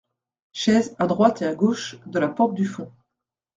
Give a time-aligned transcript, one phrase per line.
[0.53, 2.91] Chaise à droite et à gauche de la porte du fond.